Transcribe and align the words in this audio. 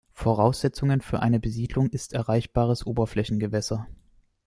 Voraussetzungen 0.13 1.01
für 1.01 1.19
eine 1.19 1.39
Besiedelung 1.39 1.87
ist 1.91 2.13
erreichbares 2.13 2.87
Oberflächengewässer. 2.87 3.85